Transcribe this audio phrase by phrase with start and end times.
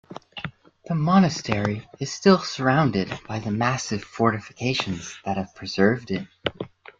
[0.85, 6.27] The monastery is still surrounded by the massive fortifications that have preserved it.